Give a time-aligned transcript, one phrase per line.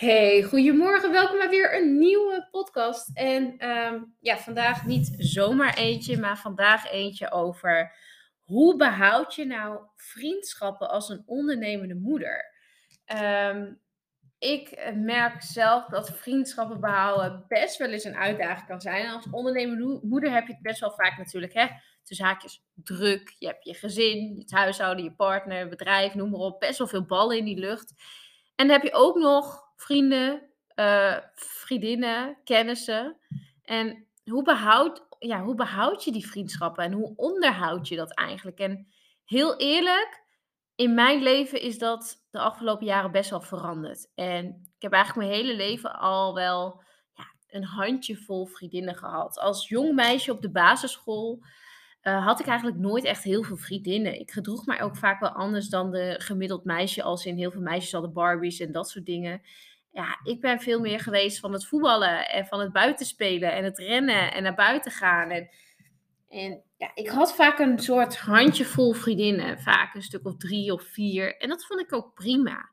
[0.00, 1.10] Hey, goedemorgen.
[1.10, 3.10] Welkom bij weer een nieuwe podcast.
[3.14, 7.96] En ehm, ja, vandaag niet zomaar eentje, maar vandaag eentje over
[8.40, 12.44] hoe behoud je nou vriendschappen als een ondernemende moeder?
[13.04, 13.72] Ehm,
[14.38, 19.10] ik merk zelf dat vriendschappen behouden best wel eens een uitdaging kan zijn.
[19.10, 21.66] Als ondernemende moeder heb je het best wel vaak natuurlijk, hè?
[22.02, 23.34] Tussen haakjes druk.
[23.38, 26.60] Je hebt je gezin, het huishouden, je partner, bedrijf, noem maar op.
[26.60, 27.94] Best wel veel ballen in die lucht.
[28.54, 30.42] En dan heb je ook nog vrienden,
[30.76, 33.16] uh, vriendinnen, kennissen.
[33.62, 38.58] En hoe behoud, ja, hoe behoud je die vriendschappen en hoe onderhoud je dat eigenlijk?
[38.58, 38.86] En
[39.24, 40.22] heel eerlijk,
[40.74, 44.10] in mijn leven is dat de afgelopen jaren best wel veranderd.
[44.14, 44.46] En
[44.76, 46.82] ik heb eigenlijk mijn hele leven al wel
[47.14, 49.38] ja, een handjevol vriendinnen gehad.
[49.38, 51.42] Als jong meisje op de basisschool
[52.02, 54.20] uh, had ik eigenlijk nooit echt heel veel vriendinnen.
[54.20, 57.60] Ik gedroeg mij ook vaak wel anders dan de gemiddeld meisje, als in heel veel
[57.60, 59.42] meisjes hadden Barbies en dat soort dingen
[59.92, 63.78] ja, ik ben veel meer geweest van het voetballen en van het buitenspelen en het
[63.78, 65.30] rennen en naar buiten gaan.
[65.30, 65.48] En,
[66.28, 70.82] en ja, ik had vaak een soort handjevol vriendinnen, vaak een stuk of drie of
[70.82, 71.36] vier.
[71.36, 72.70] En dat vond ik ook prima.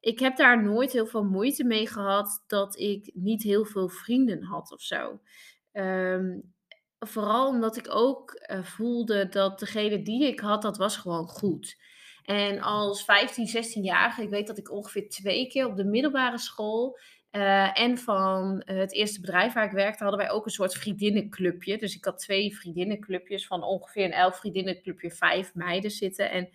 [0.00, 4.42] Ik heb daar nooit heel veel moeite mee gehad dat ik niet heel veel vrienden
[4.42, 5.20] had of zo.
[5.72, 6.38] Ehm,
[6.98, 11.76] vooral omdat ik ook uh, voelde dat degene die ik had, dat was gewoon goed.
[12.24, 16.98] En als 15, 16-jarige, ik weet dat ik ongeveer twee keer op de middelbare school
[17.32, 21.78] uh, en van het eerste bedrijf waar ik werkte, hadden wij ook een soort vriendinnenclubje.
[21.78, 26.30] Dus ik had twee vriendinnenclubjes van ongeveer een elf vriendinnenclubje, vijf meiden zitten.
[26.30, 26.48] En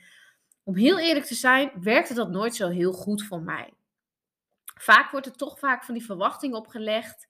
[0.63, 3.73] om heel eerlijk te zijn, werkte dat nooit zo heel goed voor mij.
[4.75, 7.27] Vaak wordt er toch vaak van die verwachting opgelegd.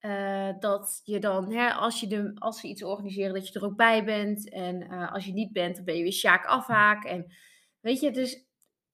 [0.00, 3.64] Uh, dat je dan, hè, als, je de, als ze iets organiseren, dat je er
[3.64, 4.50] ook bij bent.
[4.50, 7.04] En als je niet bent, dan ben je weer Sjaak afhaak.
[7.04, 7.32] En
[7.84, 8.46] Weet je, dus.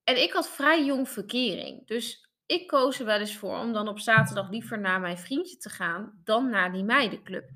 [0.04, 1.86] En ik had vrij jong verkering.
[1.86, 5.56] Dus ik koos er wel eens voor om dan op zaterdag liever naar mijn vriendje
[5.56, 7.50] te gaan dan naar die meidenclub.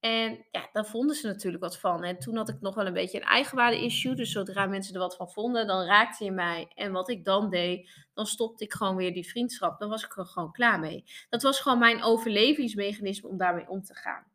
[0.00, 2.04] En ja, daar vonden ze natuurlijk wat van.
[2.04, 4.14] En toen had ik nog wel een beetje een eigenwaarde-issue.
[4.14, 6.70] Dus zodra mensen er wat van vonden, dan raakte je mij.
[6.74, 9.78] En wat ik dan deed, dan stopte ik gewoon weer die vriendschap.
[9.78, 11.04] Dan was ik er gewoon klaar mee.
[11.28, 14.26] Dat was gewoon mijn overlevingsmechanisme om daarmee om te gaan.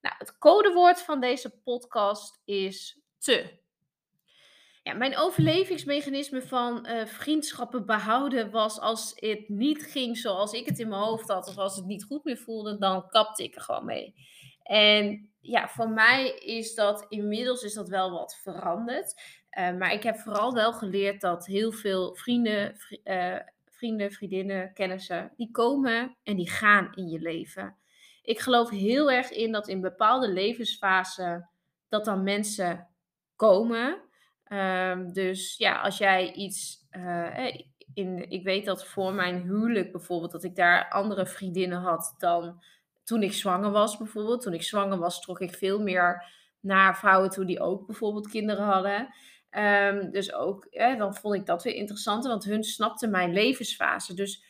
[0.00, 3.61] Nou, het codewoord van deze podcast is te.
[4.82, 10.88] Mijn overlevingsmechanisme van uh, vriendschappen behouden was als het niet ging zoals ik het in
[10.88, 13.84] mijn hoofd had, of als het niet goed meer voelde, dan kapte ik er gewoon
[13.84, 14.14] mee.
[14.62, 19.14] En ja, voor mij is dat inmiddels is dat wel wat veranderd.
[19.58, 25.32] Uh, maar ik heb vooral wel geleerd dat heel veel vrienden, uh, vrienden, vriendinnen, kennissen,
[25.36, 27.76] die komen en die gaan in je leven.
[28.22, 31.50] Ik geloof heel erg in dat in bepaalde levensfasen
[31.88, 32.88] dat dan mensen
[33.36, 34.10] komen
[34.52, 36.86] Um, dus ja, als jij iets.
[36.90, 37.50] Uh,
[37.94, 42.62] in, ik weet dat voor mijn huwelijk bijvoorbeeld, dat ik daar andere vriendinnen had dan
[43.04, 44.42] toen ik zwanger was, bijvoorbeeld.
[44.42, 46.24] Toen ik zwanger was, trok ik veel meer
[46.60, 49.14] naar vrouwen toe die ook bijvoorbeeld kinderen hadden.
[49.50, 54.14] Um, dus ook, eh, dan vond ik dat weer interessant, want hun snapten mijn levensfase.
[54.14, 54.44] Dus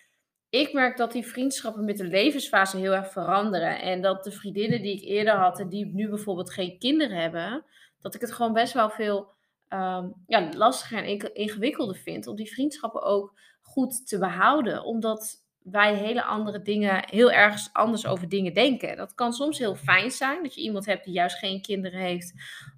[0.48, 3.80] ik merk dat die vriendschappen met de levensfase heel erg veranderen.
[3.80, 7.64] En dat de vriendinnen die ik eerder had en die nu bijvoorbeeld geen kinderen hebben,
[8.00, 9.32] dat ik het gewoon best wel veel
[9.72, 14.84] um, ja, lastiger en ingewikkelder vindt om die vriendschappen ook goed te behouden.
[14.84, 18.96] Omdat wij hele andere dingen, heel erg anders over dingen denken.
[18.96, 22.32] Dat kan soms heel fijn zijn, dat je iemand hebt die juist geen kinderen heeft.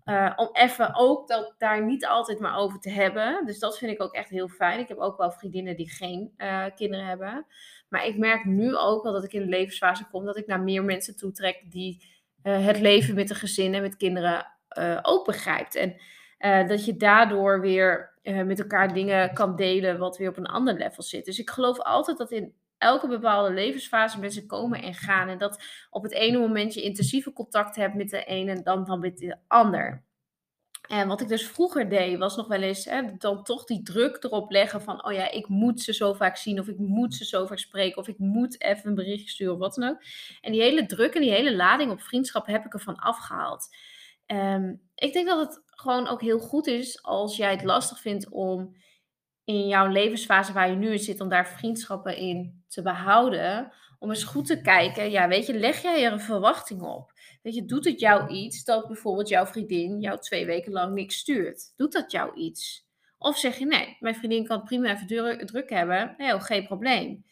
[0.05, 3.47] Uh, om even ook dat daar niet altijd maar over te hebben.
[3.47, 4.81] Dus dat vind ik ook echt heel fijn.
[4.81, 7.47] Ik heb ook wel vriendinnen die geen uh, kinderen hebben.
[7.89, 10.61] Maar ik merk nu ook wel dat ik in de levensfase kom dat ik naar
[10.61, 12.05] meer mensen toe trek die
[12.43, 14.47] uh, het leven met een gezin en met kinderen
[15.03, 15.75] ook begrijpt.
[15.75, 15.97] En
[16.39, 20.47] uh, dat je daardoor weer uh, met elkaar dingen kan delen wat weer op een
[20.47, 21.25] ander level zit.
[21.25, 25.29] Dus ik geloof altijd dat in elke bepaalde levensfase mensen komen en gaan.
[25.29, 28.85] En dat op het ene moment je intensieve contact hebt met de ene en dan,
[28.85, 30.05] dan met de ander.
[30.89, 34.25] En wat ik dus vroeger deed, was nog wel eens hè, dan toch die druk
[34.25, 37.25] erop leggen van, oh ja, ik moet ze zo vaak zien, of ik moet ze
[37.25, 40.03] zo vaak spreken, of ik moet even een berichtje sturen, of wat dan ook.
[40.41, 43.69] En die hele druk en die hele lading op vriendschap heb ik ervan afgehaald.
[44.27, 48.29] Um, ik denk dat het gewoon ook heel goed is als jij het lastig vindt
[48.29, 48.77] om
[49.45, 53.73] in jouw levensfase waar je nu in zit, om daar vriendschappen in te behouden.
[53.99, 57.13] Om eens goed te kijken, ja, weet je, leg jij er een verwachting op?
[57.43, 61.17] Weet je, doet het jou iets dat bijvoorbeeld jouw vriendin jou twee weken lang niks
[61.17, 61.73] stuurt?
[61.77, 62.87] Doet dat jou iets?
[63.19, 67.25] Of zeg je nee, mijn vriendin kan prima even druk hebben, heel geen probleem.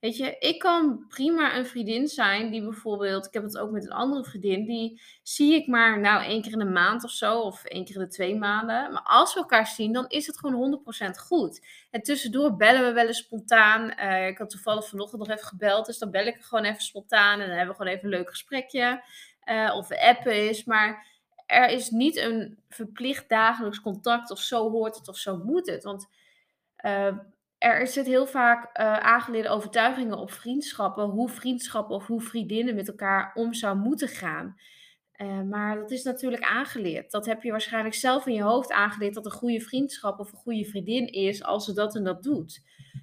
[0.00, 3.84] Weet je, ik kan prima een vriendin zijn die bijvoorbeeld, ik heb het ook met
[3.84, 7.40] een andere vriendin, die zie ik maar nou één keer in de maand of zo,
[7.40, 8.92] of één keer in de twee maanden.
[8.92, 11.66] Maar als we elkaar zien, dan is het gewoon 100% goed.
[11.90, 13.92] En tussendoor bellen we wel eens spontaan.
[14.00, 17.40] Uh, ik had toevallig vanochtend nog even gebeld, dus dan bel ik gewoon even spontaan
[17.40, 19.02] en dan hebben we gewoon even een leuk gesprekje.
[19.44, 21.06] Uh, of we appen is, maar
[21.46, 25.84] er is niet een verplicht dagelijks contact of zo hoort het of zo moet het.
[25.84, 26.08] Want
[26.84, 27.16] uh,
[27.60, 32.88] er zit heel vaak uh, aangeleerde overtuigingen op vriendschappen, hoe vriendschappen of hoe vriendinnen met
[32.88, 34.56] elkaar om zou moeten gaan.
[35.16, 37.10] Uh, maar dat is natuurlijk aangeleerd.
[37.10, 40.38] Dat heb je waarschijnlijk zelf in je hoofd aangeleerd dat een goede vriendschap of een
[40.38, 42.62] goede vriendin is als ze dat en dat doet.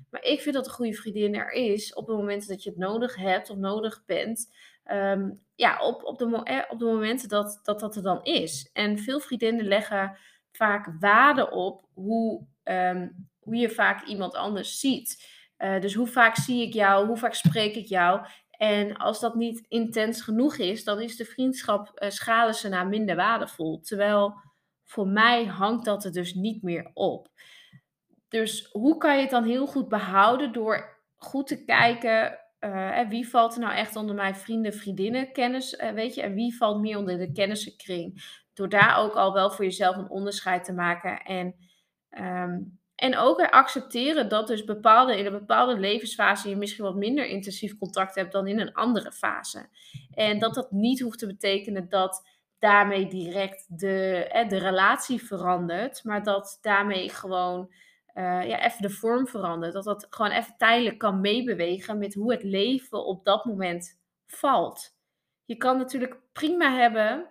[0.10, 2.80] Maar ik vind dat een goede vriendin er is op het moment dat je het
[2.80, 4.52] nodig hebt of nodig bent.
[4.92, 8.70] Um, ja, op, op, de, eh, op de momenten dat, dat dat er dan is.
[8.74, 10.18] En veel vriendinnen leggen
[10.52, 15.36] vaak waarde op hoe um, hoe je vaak iemand anders ziet.
[15.58, 18.26] Uh, dus hoe vaak zie ik jou, hoe vaak spreek ik jou.
[18.52, 22.88] En als dat niet intens genoeg is, dan is de vriendschap uh, schalen ze naar
[22.88, 23.80] minder waardevol.
[23.82, 24.42] Terwijl
[24.84, 27.30] voor mij hangt dat er dus niet meer op.
[28.28, 33.30] Dus hoe kan je het dan heel goed behouden door goed te kijken uh, wie
[33.30, 36.98] valt er nou echt onder mijn vrienden, vriendinnen kennis, weet je, en wie valt meer
[36.98, 38.24] onder de kennissenkring.
[38.54, 41.56] Door daar ook al wel voor jezelf een onderscheid te maken en
[42.20, 47.26] um, en ook accepteren dat dus bepaalde, in een bepaalde levensfase je misschien wat minder
[47.26, 49.70] intensief contact hebt dan in een andere fase.
[50.14, 52.28] En dat dat niet hoeft te betekenen dat
[52.60, 57.74] daarmee direct de, de relatie verandert, maar dat daarmee gewoon
[58.14, 59.74] uh, ja, even de vorm verandert.
[59.74, 64.96] Dat dat gewoon even tijdelijk kan meebewegen met hoe het leven op dat moment valt.
[65.46, 67.30] Je kan natuurlijk prima hebben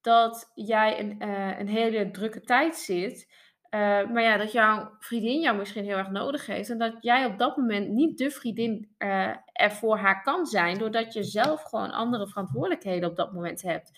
[0.00, 3.32] dat jij een, uh, een hele drukke tijd zit.
[3.70, 6.70] Uh, maar ja, dat jouw vriendin jou misschien heel erg nodig heeft.
[6.70, 10.78] En dat jij op dat moment niet de vriendin uh, er voor haar kan zijn.
[10.78, 13.92] Doordat je zelf gewoon andere verantwoordelijkheden op dat moment hebt.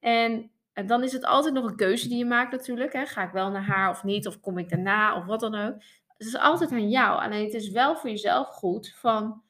[0.00, 2.92] En, en dan is het altijd nog een keuze die je maakt natuurlijk.
[2.92, 3.06] Hè.
[3.06, 4.26] Ga ik wel naar haar of niet?
[4.26, 5.16] Of kom ik daarna?
[5.16, 5.74] Of wat dan ook.
[6.06, 7.20] Het is altijd aan jou.
[7.20, 9.42] Alleen het is wel voor jezelf goed van...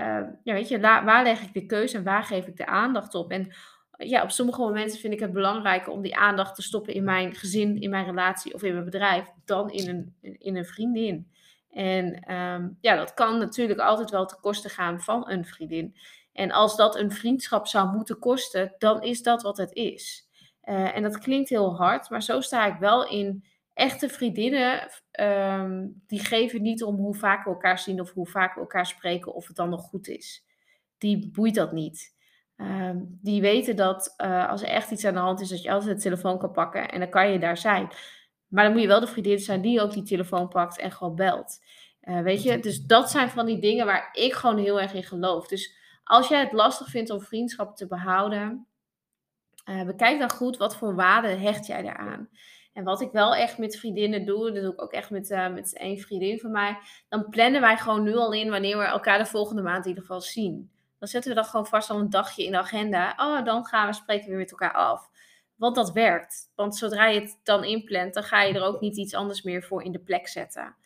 [0.00, 3.14] Uh, ja, weet je, waar leg ik de keuze en waar geef ik de aandacht
[3.14, 3.30] op?
[3.30, 3.52] En
[3.96, 7.34] ja, op sommige momenten vind ik het belangrijker om die aandacht te stoppen in mijn
[7.34, 11.32] gezin, in mijn relatie of in mijn bedrijf, dan in een, in een vriendin.
[11.70, 15.96] En um, ja, dat kan natuurlijk altijd wel ten koste gaan van een vriendin.
[16.32, 20.28] En als dat een vriendschap zou moeten kosten, dan is dat wat het is.
[20.64, 23.44] Uh, en dat klinkt heel hard, maar zo sta ik wel in.
[23.74, 24.88] Echte vriendinnen,
[25.20, 28.86] um, die geven niet om hoe vaak we elkaar zien of hoe vaak we elkaar
[28.86, 30.44] spreken of het dan nog goed is.
[30.98, 32.13] Die boeit dat niet.
[32.56, 35.70] Ehm, die weten dat uh, als er echt iets aan de hand is, dat je
[35.70, 37.88] altijd de telefoon kan pakken en dan kan je daar zijn.
[38.48, 41.14] Maar dan moet je wel de vriendin zijn die ook die telefoon pakt en gewoon
[41.14, 41.58] belt.
[42.02, 45.02] Uh, weet je, dus dat zijn van die dingen waar ik gewoon heel erg in
[45.02, 45.48] geloof.
[45.48, 48.66] Dus als jij het lastig vindt om vriendschap te behouden,
[49.68, 52.28] uh, bekijk dan goed wat voor waarde hecht jij daaraan.
[52.72, 55.52] En wat ik wel echt met vriendinnen doe, dat doe ik ook echt met, uh,
[55.52, 56.78] met één vriendin van mij.
[57.08, 60.04] Dan plannen wij gewoon nu al in wanneer we elkaar de volgende maand in ieder
[60.04, 60.70] geval zien.
[61.04, 63.14] Dan zetten we dat gewoon vast al een dagje in de agenda.
[63.16, 65.10] Oh, dan gaan we spreken weer met elkaar af.
[65.56, 66.52] Want dat werkt.
[66.54, 69.62] Want zodra je het dan inplant, dan ga je er ook niet iets anders meer
[69.62, 70.76] voor in de plek zetten.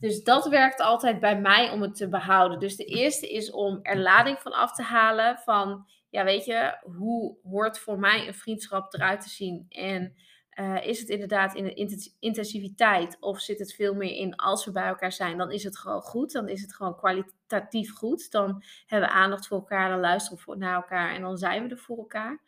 [0.00, 2.58] Dus dat werkt altijd bij mij om het te behouden.
[2.58, 5.38] Dus de eerste is om er lading van af te halen.
[5.38, 9.66] Van, ja, weet je, hoe hoort voor mij een vriendschap eruit te zien?
[9.68, 10.14] En
[10.60, 14.72] uh, is het inderdaad in de intensiviteit of zit het veel meer in als we
[14.72, 16.32] bij elkaar zijn, dan is het gewoon goed.
[16.32, 18.30] Dan is het gewoon kwalitatief goed.
[18.30, 21.68] Dan hebben we aandacht voor elkaar, dan luisteren we naar elkaar en dan zijn we
[21.68, 22.40] er voor elkaar.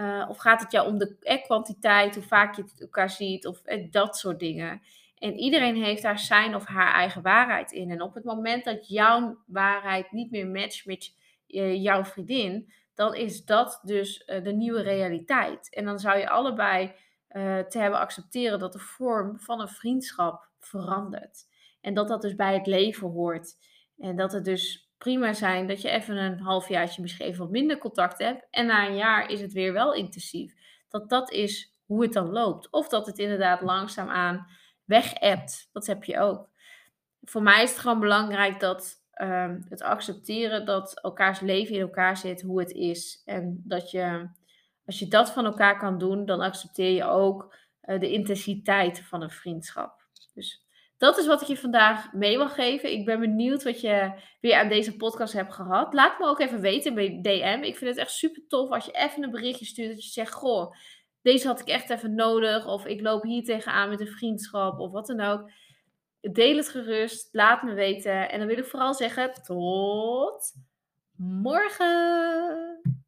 [0.00, 3.64] Uh, of gaat het jou om de eh, kwantiteit, hoe vaak je elkaar ziet of
[3.64, 4.82] eh, dat soort dingen.
[5.18, 7.90] En iedereen heeft daar zijn of haar eigen waarheid in.
[7.90, 11.14] En op het moment dat jouw waarheid niet meer matcht met
[11.82, 15.74] jouw vriendin, dan is dat dus de nieuwe realiteit.
[15.74, 16.92] En dan zou je allebei
[17.30, 21.44] uh, te hebben accepteren dat de vorm van een vriendschap verandert.
[21.80, 23.54] En dat dat dus bij het leven hoort.
[23.98, 27.78] En dat het dus prima zijn dat je even een halfjaartje misschien even wat minder
[27.78, 28.46] contact hebt.
[28.50, 30.54] En na een jaar is het weer wel intensief.
[30.88, 32.70] Dat dat is hoe het dan loopt.
[32.70, 34.46] Of dat het inderdaad langzaamaan
[34.84, 35.68] weg hebt.
[35.72, 36.48] Dat heb je ook.
[37.22, 42.16] Voor mij is het gewoon belangrijk dat um, het accepteren dat elkaars leven in elkaar
[42.16, 43.22] zit, hoe het is.
[43.24, 44.28] En dat je
[44.86, 49.22] als je dat van elkaar kan doen, dan accepteer je ook uh, de intensiteit van
[49.22, 50.04] een vriendschap.
[50.34, 50.66] Dus
[50.96, 52.92] dat is wat ik je vandaag mee mag geven.
[52.92, 55.94] Ik ben benieuwd wat je weer aan deze podcast hebt gehad.
[55.94, 57.62] Laat me ook even weten bij DM.
[57.62, 60.32] Ik vind het echt super tof als je even een berichtje stuurt dat je zegt,
[60.32, 60.74] goh,
[61.22, 62.66] deze had ik echt even nodig.
[62.66, 65.50] Of ik loop hier tegenaan met een vriendschap of wat dan ook.
[66.20, 68.30] Deel het gerust, laat me weten.
[68.30, 70.52] En dan wil ik vooral zeggen, tot
[71.16, 73.04] morgen!